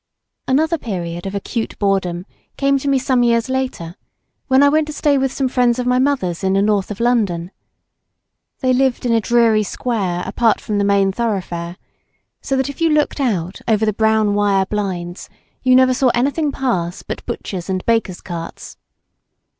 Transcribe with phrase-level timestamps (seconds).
[0.47, 2.25] Another period of acute boredom
[2.57, 3.95] came to me some years later
[4.47, 6.99] when I went to stay with some friends of my mother's in the north of
[6.99, 7.51] London.
[8.61, 11.77] They lived in a dreary square apart from the main thoroughfare,
[12.41, 15.29] so that if you looked out over the brown wire blinds
[15.61, 18.77] you never saw anything pass but butchers' and bakers' carts.